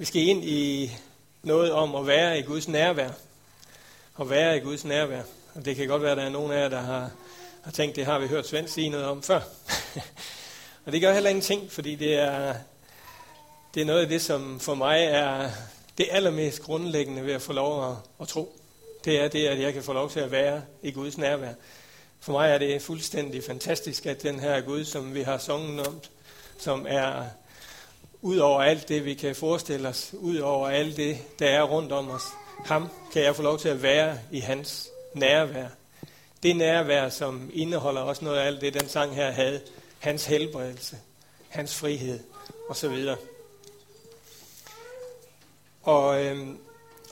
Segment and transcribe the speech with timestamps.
[0.00, 0.90] Vi skal ind i
[1.42, 3.10] noget om at være i Guds nærvær.
[4.20, 5.22] At være i Guds nærvær.
[5.54, 7.10] Og det kan godt være, at der er nogen af jer, der har,
[7.62, 9.40] har tænkt, det har vi hørt Svend sige noget om før.
[10.84, 12.54] og det gør heller ingenting, fordi det er,
[13.74, 15.50] det er noget af det, som for mig er
[15.98, 18.60] det allermest grundlæggende ved at få lov at, at tro.
[19.04, 21.52] Det er det, at jeg kan få lov til at være i Guds nærvær.
[22.20, 26.00] For mig er det fuldstændig fantastisk, at den her Gud, som vi har sunget om,
[26.58, 27.24] som er
[28.22, 31.92] ud over alt det, vi kan forestille os, ud over alt det, der er rundt
[31.92, 32.22] om os,
[32.64, 35.66] ham kan jeg få lov til at være i hans nærvær.
[36.42, 39.60] Det nærvær, som indeholder også noget af alt det, den sang her havde.
[39.98, 40.96] Hans helbredelse,
[41.48, 42.20] hans frihed
[42.68, 43.08] osv.
[45.82, 46.58] Og øhm,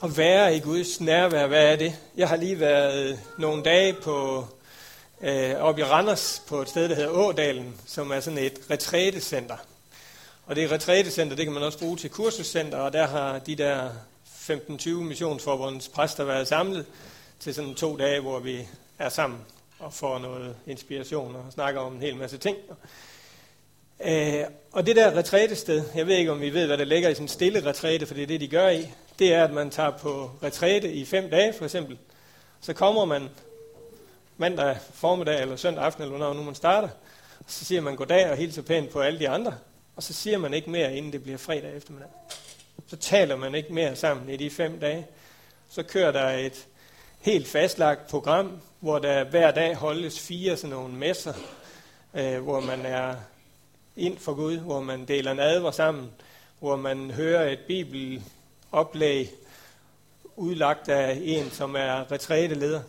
[0.03, 1.99] at være i Guds nærvær, hvad er det?
[2.17, 4.45] Jeg har lige været nogle dage på
[5.21, 9.57] øh, oppe i Randers på et sted, der hedder Ådalen, som er sådan et retrætecenter.
[10.49, 13.89] Og det retrætecenter, det kan man også bruge til kursuscenter, og der har de der
[14.25, 16.85] 15-20 missionsforbundets præster været samlet
[17.39, 18.67] til sådan to dage, hvor vi
[18.99, 19.39] er sammen
[19.79, 22.57] og får noget inspiration og snakker om en hel masse ting.
[24.05, 27.13] Øh, og det der retrætested, jeg ved ikke om vi ved, hvad der ligger i
[27.13, 29.69] sådan en stille retræte, for det er det, de gør i, det er, at man
[29.69, 31.97] tager på retræte i fem dage for eksempel.
[32.61, 33.29] Så kommer man
[34.37, 36.89] mandag formiddag eller søndag aften, eller hvornår nu man starter,
[37.47, 39.53] så siger man goddag og hilser pænt på alle de andre,
[39.99, 42.09] og så siger man ikke mere, inden det bliver fredag eftermiddag.
[42.87, 45.07] Så taler man ikke mere sammen i de fem dage.
[45.69, 46.67] Så kører der et
[47.19, 51.33] helt fastlagt program, hvor der hver dag holdes fire sådan nogle messer,
[52.13, 53.15] øh, hvor man er
[53.95, 56.11] ind for Gud, hvor man deler nadver sammen,
[56.59, 59.31] hvor man hører et bibeloplæg
[60.35, 62.81] udlagt af en, som er retræteleder.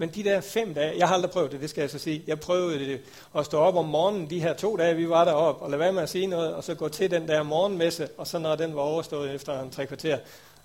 [0.00, 2.22] Men de der fem dage, jeg har aldrig prøvet det, det skal jeg så sige.
[2.26, 3.00] Jeg prøvede det
[3.36, 5.92] at stå op om morgenen de her to dage, vi var deroppe, og lade være
[5.92, 8.74] med at sige noget, og så gå til den der morgenmesse, og så når den
[8.74, 10.18] var overstået efter en tre kvarter,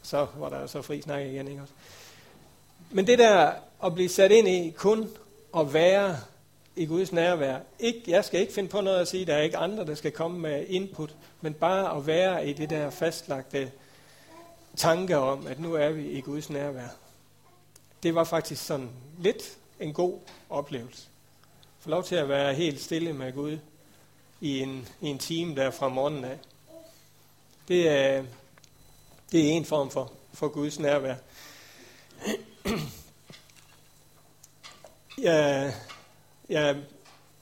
[0.04, 1.48] så var der så fri snak igen.
[1.48, 1.74] Ikke også?
[2.92, 3.52] Men det der
[3.86, 5.10] at blive sat ind i kun
[5.58, 6.18] at være
[6.76, 7.58] i Guds nærvær.
[7.80, 10.12] Ikke, jeg skal ikke finde på noget at sige, der er ikke andre, der skal
[10.12, 13.72] komme med input, men bare at være i det der fastlagte
[14.78, 17.05] tanke om, at nu er vi i Guds nærvær
[18.06, 18.90] det var faktisk sådan
[19.20, 21.08] lidt en god oplevelse.
[21.80, 23.58] Få lov til at være helt stille med Gud
[24.42, 26.38] i en, i en time der fra morgenen af.
[27.68, 28.24] Det er,
[29.32, 31.16] det er en form for, for Guds nærvær.
[35.22, 35.74] Jeg,
[36.50, 36.78] jeg,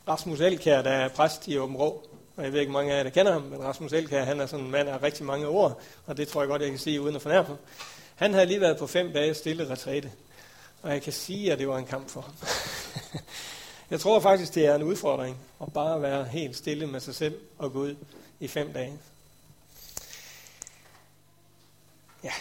[0.07, 2.03] Rasmus Elkær, der er præst i Åben Rå,
[2.35, 4.45] og jeg ved ikke, mange af jer, der kender ham, men Rasmus Elkær, han er
[4.45, 7.01] sådan en mand af rigtig mange ord, og det tror jeg godt, jeg kan sige
[7.01, 7.57] uden at fornærme ham.
[8.15, 10.11] Han havde lige været på fem dage stille retræte.
[10.83, 12.33] Og jeg kan sige, at det var en kamp for ham.
[13.91, 17.39] jeg tror faktisk, det er en udfordring at bare være helt stille med sig selv
[17.57, 17.95] og gå ud
[18.39, 18.99] i fem dage.
[22.23, 22.31] Ja.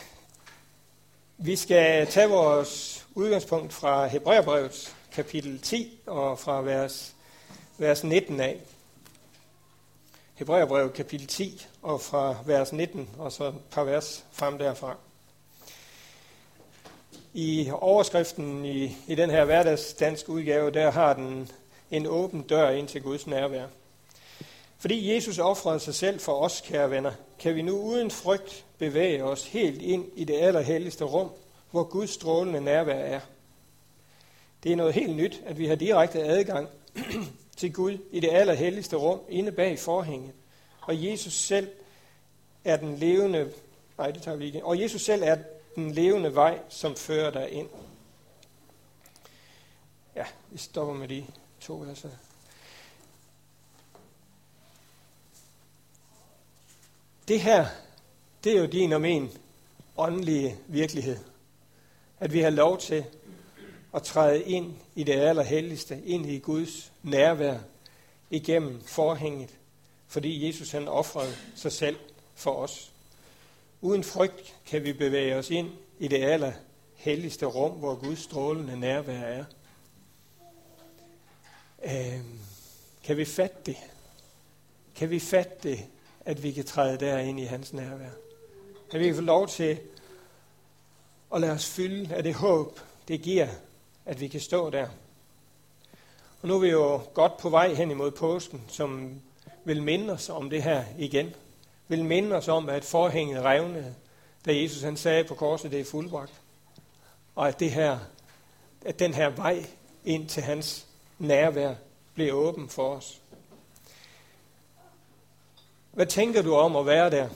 [1.39, 7.15] Vi skal tage vores udgangspunkt fra Hebræerbrevet kapitel 10 og fra vers,
[7.79, 8.61] vers 19 af.
[10.35, 14.97] Hebræerbrevet kapitel 10 og fra vers 19 og så et par vers frem derfra.
[17.35, 21.51] I overskriften i, i den her hverdagsdansk udgave, der har den
[21.91, 23.67] en åben dør ind til Guds nærvær.
[24.79, 29.25] Fordi Jesus offrede sig selv for os, kære venner, kan vi nu uden frygt bevæge
[29.25, 31.31] os helt ind i det allerhelligste rum,
[31.71, 33.21] hvor Guds strålende nærvær er.
[34.63, 36.69] Det er noget helt nyt, at vi har direkte adgang
[37.57, 40.33] til Gud i det allerhelligste rum inde bag forhænget.
[40.81, 41.69] Og Jesus selv
[42.65, 43.51] er den levende...
[43.99, 44.63] Nej, det tager vi igen.
[44.63, 45.37] Og Jesus selv er
[45.75, 47.69] den levende vej, som fører dig ind.
[50.17, 51.27] Ja, vi stopper med de
[51.61, 52.09] to verser.
[57.29, 57.67] Det her,
[58.45, 59.31] det er jo din og min
[59.97, 61.19] åndelige virkelighed.
[62.21, 63.05] At vi har lov til
[63.95, 67.59] at træde ind i det allerhelligste, ind i Guds nærvær,
[68.31, 69.51] igennem forhænget,
[70.07, 71.97] fordi Jesus han offrede sig selv
[72.35, 72.92] for os.
[73.85, 76.53] Uden frygt kan vi bevæge os ind i det aller
[76.95, 79.45] helligste rum, hvor Guds strålende nærvær er.
[81.85, 82.21] Øh,
[83.05, 83.77] kan vi fatte det?
[84.97, 85.79] Kan vi fatte det,
[86.25, 88.11] at vi kan træde derind i hans nærvær?
[88.93, 89.81] At vi kan få lov til
[91.35, 93.49] at lade os fylde af det håb, det giver,
[94.05, 94.89] at vi kan stå der.
[96.43, 99.21] Og nu er vi jo godt på vej hen imod påsken, som
[99.65, 101.35] vil minde os om det her igen
[101.89, 103.95] vil minde os om, at forhænget revnede,
[104.47, 106.41] da Jesus han sagde på korset, det er fuldbragt.
[107.35, 107.99] Og at, det her,
[108.85, 109.67] at den her vej
[110.05, 110.87] ind til hans
[111.19, 111.75] nærvær
[112.15, 113.21] bliver åben for os.
[115.93, 117.29] Hvad tænker du om at være der?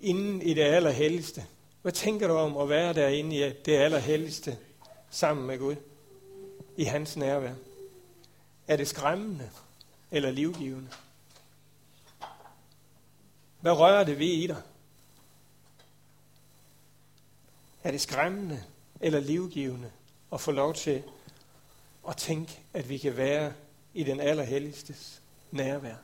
[0.00, 1.46] Inden i det allerhelligste.
[1.82, 4.58] Hvad tænker du om at være derinde i det allerhelligste
[5.10, 5.76] sammen med Gud?
[6.76, 7.54] I hans nærvær.
[8.68, 9.50] Er det skræmmende
[10.10, 10.88] eller livgivende?
[13.64, 14.62] Hvad rører det ved i dig?
[17.84, 18.62] Er det skræmmende
[19.00, 19.90] eller livgivende
[20.32, 21.02] at få lov til
[22.08, 23.52] at tænke, at vi kan være
[23.94, 25.94] i den allerhelligstes nærvær?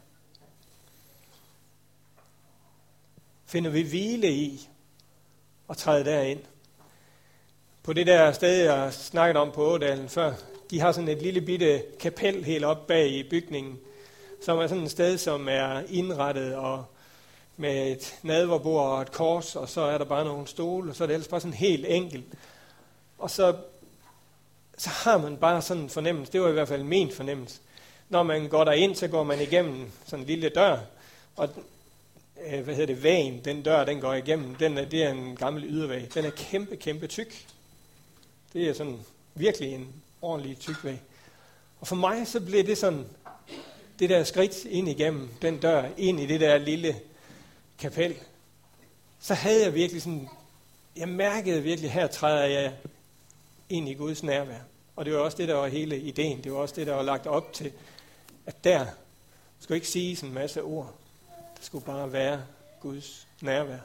[3.46, 4.68] Finder vi hvile i
[5.70, 6.40] at træde derind?
[7.82, 10.34] På det der sted, jeg snakket om på Ådalen før,
[10.70, 13.78] de har sådan et lille bitte kapel helt op bag i bygningen,
[14.44, 16.84] som er sådan et sted, som er indrettet og
[17.60, 21.04] med et nadverbord og et kors, og så er der bare nogle stole, og så
[21.04, 22.24] er det ellers bare sådan helt enkelt.
[23.18, 23.56] Og så,
[24.78, 27.60] så har man bare sådan en fornemmelse, det var i hvert fald min fornemmelse.
[28.08, 30.78] Når man går derind, så går man igennem sådan en lille dør,
[31.36, 31.48] og
[32.46, 35.36] øh, hvad hedder det, vægen, den dør, den går igennem, den er, det er en
[35.36, 36.14] gammel ydervæg.
[36.14, 37.46] Den er kæmpe, kæmpe tyk.
[38.52, 38.98] Det er sådan
[39.34, 39.88] virkelig en
[40.22, 41.00] ordentlig tyk væg.
[41.80, 43.06] Og for mig så blev det sådan,
[43.98, 46.96] det der skridt ind igennem den dør, ind i det der lille
[47.80, 48.16] kapel,
[49.20, 50.28] så havde jeg virkelig sådan,
[50.96, 52.76] jeg mærkede virkelig, her træder jeg
[53.68, 54.60] ind i Guds nærvær.
[54.96, 56.44] Og det var også det, der var hele ideen.
[56.44, 57.72] Det var også det, der var lagt op til,
[58.46, 58.86] at der
[59.60, 60.94] skulle ikke sige en masse ord.
[61.28, 62.42] Der skulle bare være
[62.80, 63.78] Guds nærvær.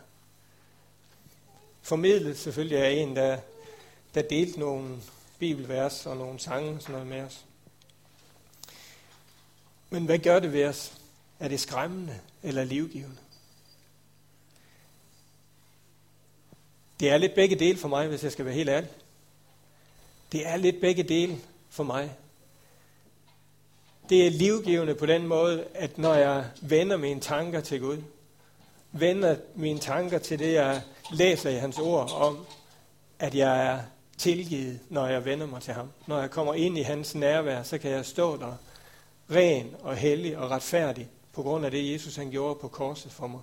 [1.82, 3.38] Formidlet selvfølgelig er en, der,
[4.14, 4.98] der delte nogle
[5.40, 7.46] bibelvers og nogle sange og sådan noget med os.
[9.90, 10.94] Men hvad gør det ved os?
[11.40, 13.18] Er det skræmmende eller livgivende?
[17.00, 18.90] Det er lidt begge dele for mig, hvis jeg skal være helt ærlig.
[20.32, 21.38] Det er lidt begge dele
[21.70, 22.16] for mig.
[24.10, 27.98] Det er livgivende på den måde, at når jeg vender mine tanker til Gud,
[28.92, 30.82] vender mine tanker til det, jeg
[31.12, 32.46] læser i hans ord om,
[33.20, 33.80] at jeg er
[34.18, 35.92] tilgivet, når jeg vender mig til ham.
[36.08, 38.54] Når jeg kommer ind i hans nærvær, så kan jeg stå der
[39.32, 43.28] ren og hellig og retfærdig på grund af det, Jesus han gjorde på korset for
[43.28, 43.42] mig.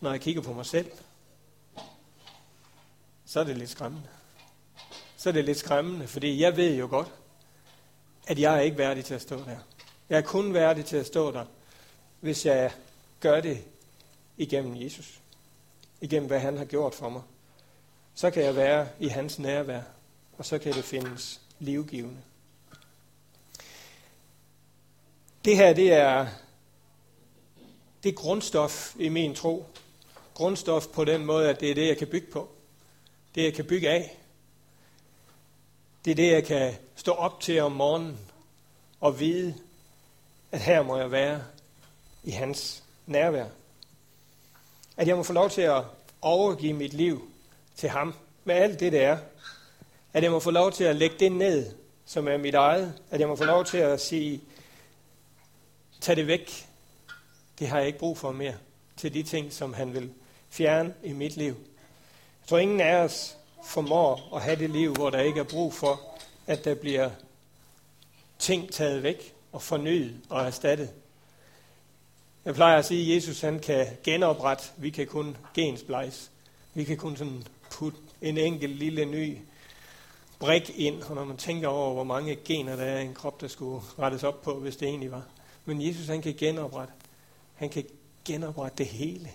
[0.00, 0.90] Når jeg kigger på mig selv,
[3.26, 4.08] så er det lidt skræmmende.
[5.16, 7.08] Så er det lidt skræmmende, fordi jeg ved jo godt,
[8.26, 9.56] at jeg er ikke værdig til at stå der.
[10.08, 11.44] Jeg er kun værdig til at stå der,
[12.20, 12.72] hvis jeg
[13.20, 13.64] gør det
[14.36, 15.20] igennem Jesus.
[16.00, 17.22] Igennem hvad han har gjort for mig.
[18.14, 19.82] Så kan jeg være i hans nærvær,
[20.38, 22.20] og så kan det findes livgivende.
[25.44, 26.26] Det her, det er,
[28.02, 29.66] det er grundstof i min tro.
[30.34, 32.53] Grundstof på den måde, at det er det, jeg kan bygge på
[33.34, 34.18] det jeg kan bygge af.
[36.04, 38.18] Det er det, jeg kan stå op til om morgenen
[39.00, 39.54] og vide,
[40.52, 41.42] at her må jeg være
[42.24, 43.46] i hans nærvær.
[44.96, 45.84] At jeg må få lov til at
[46.20, 47.30] overgive mit liv
[47.76, 48.14] til ham
[48.44, 49.18] med alt det, det er.
[50.12, 51.72] At jeg må få lov til at lægge det ned,
[52.04, 52.94] som er mit eget.
[53.10, 54.40] At jeg må få lov til at sige,
[56.00, 56.66] tag det væk.
[57.58, 58.54] Det har jeg ikke brug for mere
[58.96, 60.12] til de ting, som han vil
[60.50, 61.56] fjerne i mit liv.
[62.44, 65.74] Jeg tror, ingen af os formår at have det liv, hvor der ikke er brug
[65.74, 66.00] for,
[66.46, 67.10] at der bliver
[68.38, 70.90] ting taget væk og fornyet og erstattet.
[72.44, 74.64] Jeg plejer at sige, at Jesus han kan genoprette.
[74.76, 76.30] Vi kan kun gensplejse.
[76.74, 79.38] Vi kan kun sådan putte en enkelt lille ny
[80.38, 83.40] brik ind, og når man tænker over, hvor mange gener der er i en krop,
[83.40, 85.22] der skulle rettes op på, hvis det egentlig var.
[85.64, 86.94] Men Jesus han kan genoprette.
[87.54, 87.84] Han kan
[88.24, 89.30] genoprette det hele.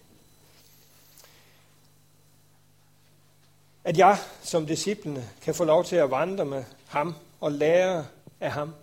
[3.90, 8.06] At jeg som disciplene kan få lov til at vandre med ham og lære
[8.40, 8.74] af ham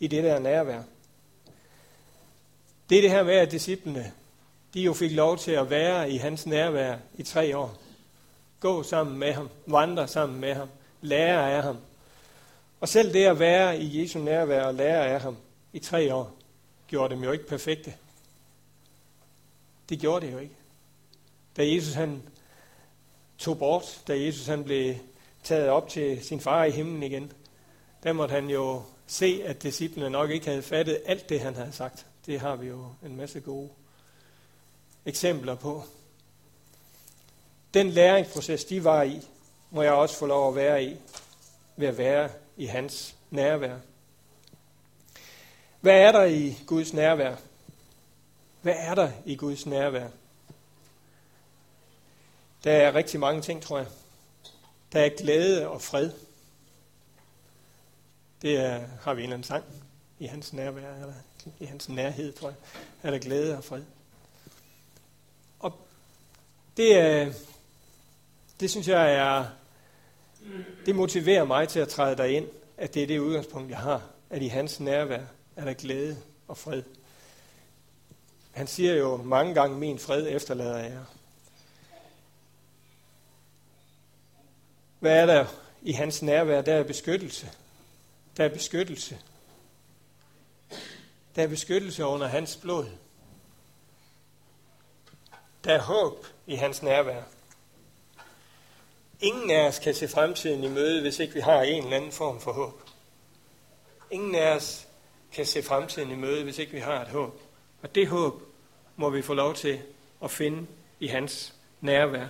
[0.00, 0.82] i det der nærvær.
[2.90, 4.12] Det er det her med, at disciplene,
[4.74, 7.78] de jo fik lov til at være i hans nærvær i tre år.
[8.60, 10.68] Gå sammen med ham, vandre sammen med ham,
[11.00, 11.76] lære af ham.
[12.80, 15.36] Og selv det at være i Jesu nærvær og lære af ham
[15.72, 16.36] i tre år,
[16.88, 17.94] gjorde dem jo ikke perfekte.
[19.88, 20.54] Det gjorde det jo ikke.
[21.56, 22.22] Da Jesus han
[23.38, 24.94] tog bort, da Jesus han blev
[25.42, 27.32] taget op til sin far i himlen igen,
[28.02, 31.72] der måtte han jo se, at disciplene nok ikke havde fattet alt det, han havde
[31.72, 32.06] sagt.
[32.26, 33.68] Det har vi jo en masse gode
[35.06, 35.84] eksempler på.
[37.74, 39.20] Den læringsproces, de var i,
[39.70, 40.96] må jeg også få lov at være i,
[41.76, 43.76] ved at være i hans nærvær.
[45.80, 47.36] Hvad er der i Guds nærvær?
[48.62, 50.08] Hvad er der i Guds nærvær?
[52.64, 53.86] Der er rigtig mange ting, tror jeg.
[54.92, 56.10] Der er glæde og fred.
[58.42, 59.64] Det er, har vi en eller anden sang
[60.18, 61.14] i hans nærvær, eller
[61.58, 62.56] i hans nærhed, tror jeg.
[63.02, 63.82] Er der glæde og fred.
[65.60, 65.78] Og
[66.76, 67.32] Det, er,
[68.60, 69.46] det synes jeg er,
[70.86, 72.46] det motiverer mig til at træde derind,
[72.76, 75.22] at det er det udgangspunkt, jeg har, at i hans nærvær
[75.56, 76.16] er der glæde
[76.48, 76.82] og fred.
[78.50, 80.98] Han siger jo mange gange, min fred efterlader jeg.
[84.98, 85.46] Hvad er der
[85.82, 86.60] i hans nærvær?
[86.60, 87.50] Der er beskyttelse.
[88.36, 89.18] Der er beskyttelse.
[91.36, 92.86] Der er beskyttelse under hans blod.
[95.64, 97.22] Der er håb i hans nærvær.
[99.20, 102.12] Ingen af os kan se fremtiden i møde, hvis ikke vi har en eller anden
[102.12, 102.82] form for håb.
[104.10, 104.88] Ingen af os
[105.32, 107.40] kan se fremtiden i møde, hvis ikke vi har et håb.
[107.82, 108.42] Og det håb
[108.96, 109.80] må vi få lov til
[110.22, 110.66] at finde
[111.00, 112.26] i hans nærvær.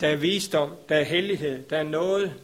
[0.00, 2.34] Der er visdom, der er hellighed, der er noget,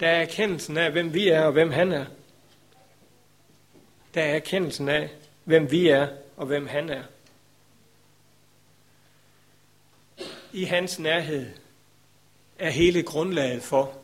[0.00, 2.06] der er erkendelsen af, hvem vi er og hvem han er.
[4.14, 5.10] Der er erkendelsen af,
[5.44, 7.02] hvem vi er og hvem han er.
[10.52, 11.50] I hans nærhed
[12.58, 13.98] er hele grundlaget for,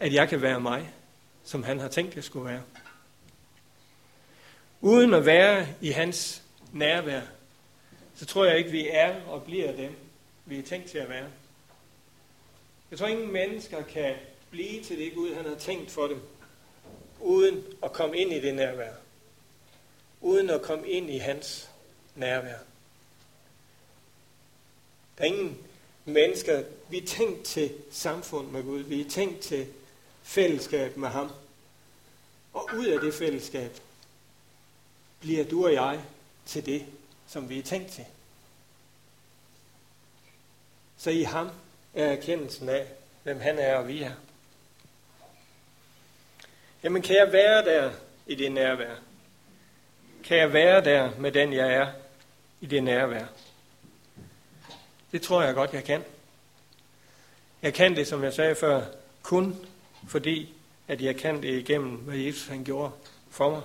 [0.00, 0.90] at jeg kan være mig,
[1.44, 2.62] som han har tænkt, jeg skulle være.
[4.80, 6.42] Uden at være i hans
[6.72, 7.20] nærvær,
[8.14, 9.96] så tror jeg ikke, vi er og bliver dem,
[10.46, 11.26] vi er tænkt til at være.
[12.90, 14.16] Jeg tror, ingen mennesker kan
[14.50, 16.20] blive til det Gud, han har tænkt for dem,
[17.20, 18.92] uden at komme ind i det nærvær.
[20.20, 21.70] Uden at komme ind i hans
[22.14, 22.58] nærvær.
[25.18, 25.58] Der er ingen
[26.04, 29.66] mennesker, vi er tænkt til samfund med Gud, vi er tænkt til
[30.22, 31.30] fællesskab med ham.
[32.52, 33.76] Og ud af det fællesskab
[35.20, 36.04] bliver du og jeg
[36.46, 36.86] til det,
[37.26, 38.04] som vi er tænkt til.
[40.96, 41.50] Så i ham
[41.94, 42.86] er erkendelsen af,
[43.22, 44.12] hvem han er og vi er.
[46.82, 47.92] Jamen kan jeg være der
[48.26, 48.94] i det nærvær?
[50.24, 51.92] Kan jeg være der med den, jeg er
[52.60, 53.26] i det nærvær?
[55.12, 56.04] Det tror jeg godt, jeg kan.
[57.62, 58.84] Jeg kan det, som jeg sagde før,
[59.22, 59.66] kun
[60.08, 60.54] fordi,
[60.88, 62.92] at jeg kan det igennem, hvad Jesus han gjorde
[63.30, 63.62] for mig.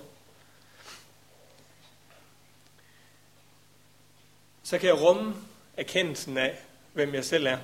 [4.63, 5.35] Så kan jeg rumme
[5.77, 6.57] erkendelsen af,
[6.93, 7.57] hvem jeg selv er.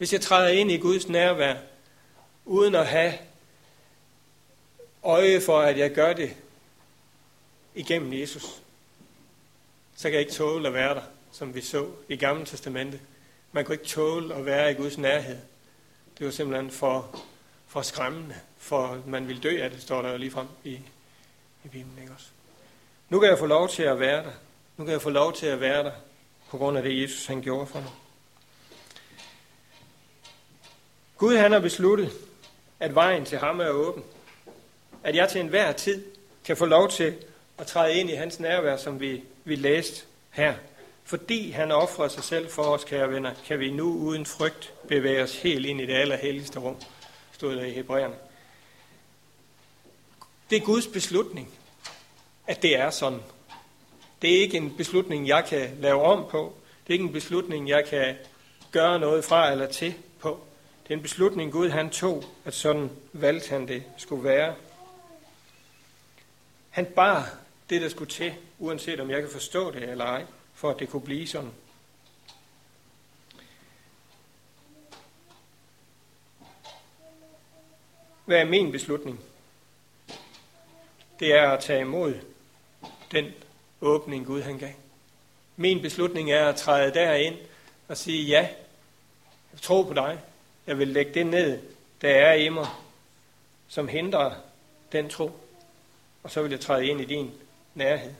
[0.00, 1.56] Hvis jeg træder ind i Guds nærvær,
[2.44, 3.14] uden at have
[5.02, 6.36] øje for, at jeg gør det
[7.74, 8.62] igennem Jesus,
[9.96, 11.02] så kan jeg ikke tåle at være der,
[11.32, 13.00] som vi så i Gamle Testamente.
[13.52, 15.38] Man kunne ikke tåle at være i Guds nærhed.
[16.18, 17.20] Det var simpelthen for,
[17.66, 20.72] for skræmmende, for man ville dø af det, står der jo lige frem i,
[21.64, 21.98] i Bibelen.
[22.00, 22.28] Ikke også?
[23.08, 24.32] Nu kan jeg få lov til at være der.
[24.76, 25.92] Nu kan jeg få lov til at være der,
[26.50, 27.90] på grund af det, Jesus han gjorde for mig.
[31.20, 32.12] Gud han har besluttet,
[32.80, 34.04] at vejen til ham er åben.
[35.02, 36.04] At jeg til enhver tid
[36.44, 37.14] kan få lov til
[37.58, 40.54] at træde ind i hans nærvær, som vi, vi læste her.
[41.04, 45.22] Fordi han offrer sig selv for os, kære venner, kan vi nu uden frygt bevæge
[45.22, 46.76] os helt ind i det allerhelligste rum,
[47.32, 48.14] stod der i Hebræerne.
[50.50, 51.54] Det er Guds beslutning,
[52.46, 53.20] at det er sådan.
[54.22, 56.54] Det er ikke en beslutning, jeg kan lave om på.
[56.86, 58.16] Det er ikke en beslutning, jeg kan
[58.72, 60.44] gøre noget fra eller til på.
[60.90, 64.54] Det er en beslutning, Gud han tog, at sådan valgte han det skulle være.
[66.70, 67.34] Han bar
[67.70, 70.88] det, der skulle til, uanset om jeg kan forstå det eller ej, for at det
[70.88, 71.50] kunne blive sådan.
[78.24, 79.20] Hvad er min beslutning?
[81.20, 82.14] Det er at tage imod
[83.10, 83.32] den
[83.80, 84.72] åbning, Gud han gav.
[85.56, 87.36] Min beslutning er at træde derind
[87.88, 88.48] og sige, ja,
[89.52, 90.20] jeg tror på dig.
[90.66, 91.58] Jeg vil lægge det ned,
[92.02, 92.68] der er i mig,
[93.68, 94.30] som hindrer
[94.92, 95.30] den tro.
[96.22, 97.32] Og så vil jeg træde ind i din
[97.74, 98.12] nærhed.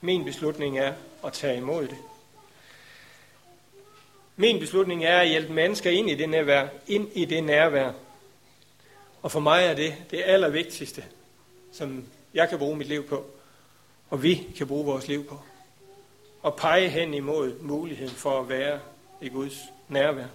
[0.00, 0.94] Min beslutning er
[1.24, 1.98] at tage imod det.
[4.36, 7.92] Min beslutning er at hjælpe mennesker ind i det nærvær, ind i det nærvær.
[9.22, 11.04] Og for mig er det det allervigtigste,
[11.72, 12.04] som
[12.34, 13.26] jeg kan bruge mit liv på,
[14.10, 15.40] og vi kan bruge vores liv på.
[16.42, 18.80] Og pege hen imod muligheden for at være
[19.20, 19.58] i Guds
[19.88, 20.26] nærvær.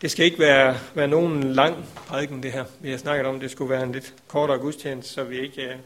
[0.00, 2.64] Det skal ikke være, være nogen lang prædiken, det her.
[2.80, 5.62] Vi har snakket om, at det skulle være en lidt kortere gudstjeneste, så vi ikke,
[5.62, 5.76] øh,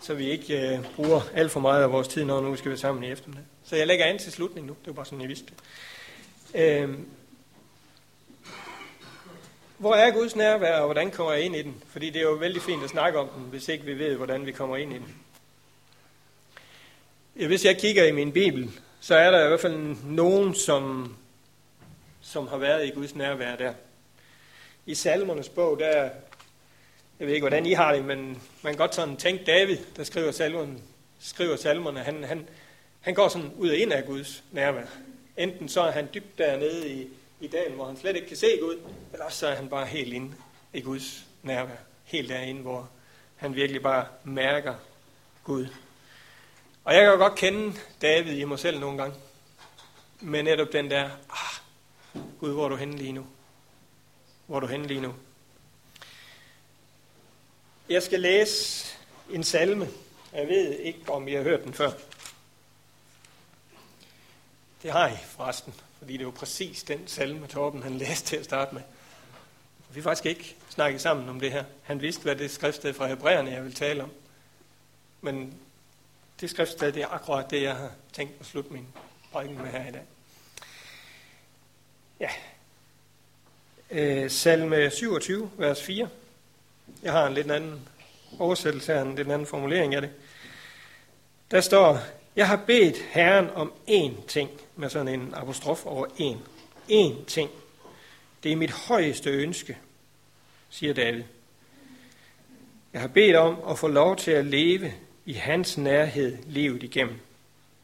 [0.00, 2.78] så vi ikke uh, bruger alt for meget af vores tid, når nu skal være
[2.78, 3.44] sammen i eftermiddag.
[3.64, 4.76] Så jeg lægger an til slutningen nu.
[4.80, 5.46] Det var bare sådan, jeg vidste
[6.54, 6.84] det.
[6.84, 6.94] Uh,
[9.78, 11.82] hvor er Guds nærvær, og hvordan kommer jeg ind i den?
[11.88, 14.46] Fordi det er jo vældig fint at snakke om den, hvis ikke vi ved, hvordan
[14.46, 15.14] vi kommer ind i den.
[17.46, 21.14] Hvis jeg kigger i min bibel, så er der i hvert fald nogen, som
[22.32, 23.74] som har været i Guds nærvær der.
[24.86, 26.10] I salmernes bog, der
[27.18, 30.04] jeg ved ikke, hvordan I har det, men man kan godt sådan tænke David, der
[30.04, 30.78] skriver, salmerne,
[31.20, 32.48] skriver salmerne, han, han,
[33.00, 34.86] han går sådan ud og ind af Guds nærvær.
[35.36, 37.08] Enten så er han dybt dernede i,
[37.40, 38.78] i dalen, hvor han slet ikke kan se Gud,
[39.12, 40.34] eller så er han bare helt inde
[40.72, 41.76] i Guds nærvær.
[42.04, 42.90] Helt derinde, hvor
[43.36, 44.74] han virkelig bare mærker
[45.44, 45.66] Gud.
[46.84, 47.72] Og jeg kan jo godt kende
[48.02, 49.16] David i mig selv nogle gange.
[50.20, 51.61] Men netop den der, ah,
[52.40, 53.26] Gud, hvor er du henne lige nu?
[54.46, 55.14] Hvor er du henne lige nu?
[57.88, 58.86] Jeg skal læse
[59.30, 59.88] en salme.
[60.32, 61.90] Jeg ved ikke, om I har hørt den før.
[64.82, 68.36] Det har I forresten, fordi det er jo præcis den salme, Torben han læste til
[68.36, 68.82] at starte med.
[69.90, 71.64] Vi har faktisk ikke snakket sammen om det her.
[71.82, 74.10] Han vidste, hvad det skriftsted fra Hebræerne, jeg vil tale om.
[75.20, 75.54] Men
[76.40, 78.86] det skriftsted, det er akkurat det, jeg har tænkt at slutte min
[79.32, 80.02] prædiken med her i dag.
[82.22, 82.30] Ja.
[83.90, 86.08] Øh, salme 27, vers 4.
[87.02, 87.88] Jeg har en lidt anden
[88.38, 90.10] oversættelse her, en lidt anden formulering af det.
[91.50, 91.98] Der står,
[92.36, 96.36] jeg har bedt Herren om én ting, med sådan en apostrof over én.
[96.90, 97.50] Én ting.
[98.42, 99.78] Det er mit højeste ønske,
[100.70, 101.22] siger David.
[102.92, 104.92] Jeg har bedt om at få lov til at leve
[105.26, 107.18] i hans nærhed livet igennem.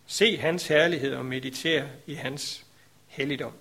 [0.06, 2.64] Se hans herlighed og meditere i hans
[3.06, 3.52] helligdom.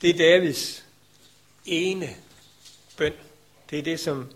[0.00, 0.84] Det er Davids
[1.64, 2.08] ene
[2.96, 3.12] bøn.
[3.70, 4.32] Det er det, som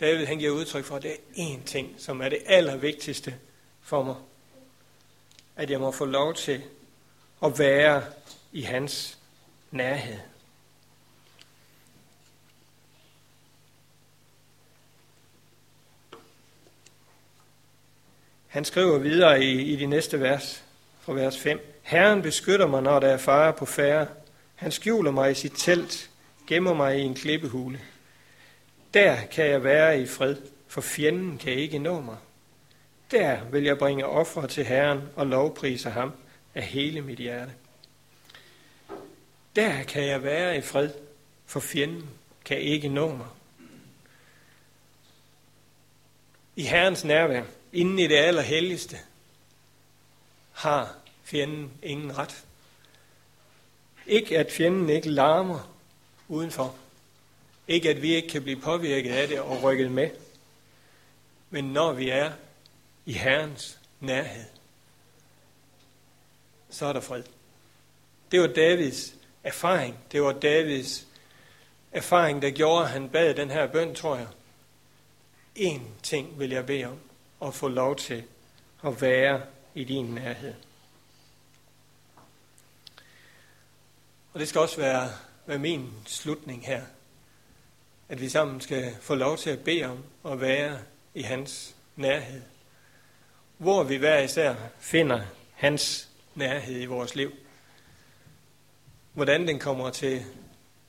[0.00, 0.98] David han giver udtryk for.
[0.98, 3.34] Det er én ting, som er det allervigtigste
[3.82, 4.16] for mig.
[5.56, 6.62] At jeg må få lov til
[7.44, 8.04] at være
[8.52, 9.18] i hans
[9.70, 10.18] nærhed.
[18.48, 20.62] Han skriver videre i, i de næste vers,
[21.00, 21.80] fra vers 5.
[21.82, 24.06] Herren beskytter mig, når der er fare på færre.
[24.58, 26.10] Han skjuler mig i sit telt,
[26.46, 27.80] gemmer mig i en klippehule.
[28.94, 30.36] Der kan jeg være i fred,
[30.68, 32.16] for fjenden kan ikke nå mig.
[33.10, 36.12] Der vil jeg bringe ofre til Herren og lovprise ham
[36.54, 37.52] af hele mit hjerte.
[39.56, 40.90] Der kan jeg være i fred,
[41.46, 42.08] for fjenden
[42.44, 43.26] kan ikke nå mig.
[46.56, 47.42] I Herrens nærvær,
[47.72, 48.98] inden i det allerhelligste,
[50.52, 52.44] har fjenden ingen ret.
[54.08, 55.70] Ikke at fjenden ikke larmer
[56.28, 56.74] udenfor.
[57.68, 60.10] Ikke at vi ikke kan blive påvirket af det og rykket med.
[61.50, 62.32] Men når vi er
[63.06, 64.44] i Herrens nærhed,
[66.70, 67.22] så er der fred.
[68.30, 69.98] Det var Davids erfaring.
[70.12, 71.06] Det var Davids
[71.92, 74.26] erfaring, der gjorde, at han bad den her bøn, tror jeg.
[75.54, 76.98] En ting vil jeg bede om,
[77.42, 78.24] at få lov til
[78.84, 79.42] at være
[79.74, 80.54] i din nærhed.
[84.32, 85.10] Og det skal også være,
[85.46, 86.82] være min slutning her.
[88.08, 90.78] At vi sammen skal få lov til at bede om at være
[91.14, 92.42] i hans nærhed.
[93.58, 95.20] Hvor vi hver især finder
[95.54, 97.32] hans nærhed i vores liv.
[99.12, 100.24] Hvordan den kommer til,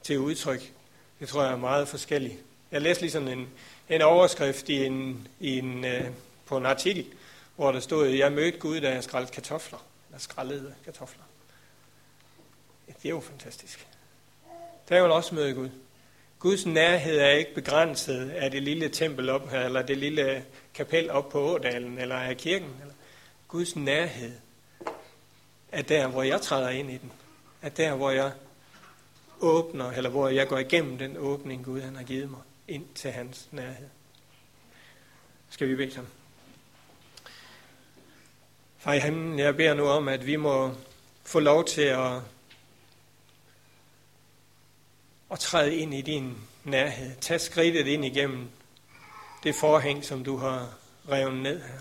[0.03, 0.73] til udtryk,
[1.19, 2.39] det tror jeg er meget forskelligt.
[2.71, 3.49] Jeg læste lige sådan en,
[3.89, 6.05] en overskrift i en, i en, øh,
[6.45, 7.05] på en artikel,
[7.55, 11.23] hvor der stod, jeg mødte Gud, da jeg skrællede kartofler, Jeg skrællede kartofler.
[12.97, 13.87] Det er jo fantastisk.
[14.89, 15.69] Der er jo også møde Gud.
[16.39, 21.09] Guds nærhed er ikke begrænset af det lille tempel op her, eller det lille kapel
[21.09, 22.69] op på Ådalen, eller af kirken.
[22.81, 22.93] Eller.
[23.47, 24.31] Guds nærhed
[25.71, 27.11] er der, hvor jeg træder ind i den.
[27.61, 28.31] Er der, hvor jeg
[29.39, 33.11] åbner, eller hvor jeg går igennem den åbning, Gud han har givet mig, ind til
[33.11, 33.87] hans nærhed.
[35.49, 36.11] Skal vi bede sammen?
[38.77, 40.71] Far i himlen, jeg beder nu om, at vi må
[41.23, 42.21] få lov til at
[45.29, 47.15] og træde ind i din nærhed.
[47.21, 48.49] Tag skridtet ind igennem
[49.43, 50.73] det forhæng, som du har
[51.09, 51.79] revet ned her.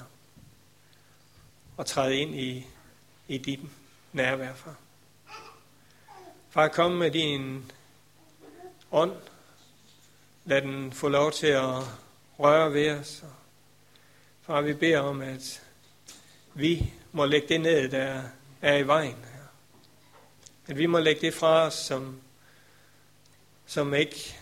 [1.76, 2.66] Og træde ind i,
[3.28, 3.60] i dit
[4.12, 4.74] nærvær, far.
[6.50, 7.72] Far, kom med din
[8.92, 9.16] ånd.
[10.44, 11.74] Lad den få lov til at
[12.38, 13.24] røre ved os.
[14.42, 15.62] Far, vi beder om, at
[16.54, 18.22] vi må lægge det ned, der
[18.62, 19.26] er i vejen.
[20.66, 22.20] At vi må lægge det fra os, som
[23.68, 24.36] som ikke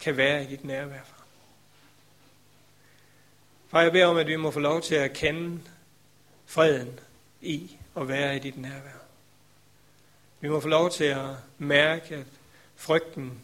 [0.00, 1.24] kan være i dit nærvær, far.
[3.68, 5.60] Far, jeg beder om, at vi må få lov til at kende
[6.46, 7.00] freden
[7.40, 9.02] i at være i dit nærvær.
[10.40, 11.26] Vi må få lov til at
[11.58, 12.26] mærke, at
[12.76, 13.40] frygten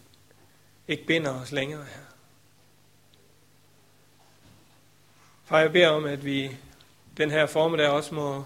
[0.89, 2.05] ikke binder os længere her.
[5.45, 6.57] Far, jeg beder om, at vi
[7.17, 8.45] den her formiddag også må,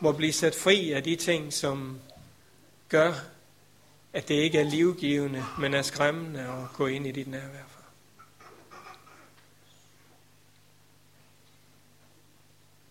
[0.00, 2.00] må blive sat fri af de ting, som
[2.88, 3.14] gør,
[4.14, 7.64] at det ikke er livgivende, men er skræmmende at gå ind i dit nærvær.
[7.68, 7.80] for.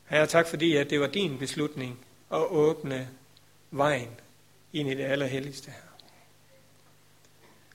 [0.06, 2.00] Herre, tak fordi, at det var din beslutning
[2.32, 3.10] at åbne
[3.72, 4.10] vejen
[4.74, 5.90] ind i det allerhelligste her.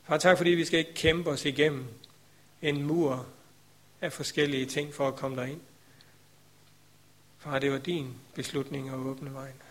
[0.04, 1.86] Far, tak fordi vi skal ikke kæmpe os igennem
[2.62, 3.26] en mur
[4.00, 5.60] af forskellige ting for at komme derind.
[7.38, 9.62] Far, det var din beslutning at åbne vejen.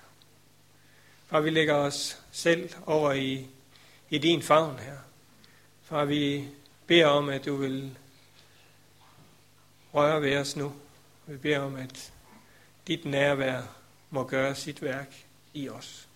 [1.27, 3.47] Far, vi lægger os selv over i,
[4.09, 4.97] i din favn her.
[5.83, 6.47] Far, vi
[6.87, 7.97] beder om, at du vil
[9.93, 10.73] røre ved os nu.
[11.25, 12.13] Vi beder om, at
[12.87, 13.61] dit nærvær
[14.09, 16.06] må gøre sit værk i os.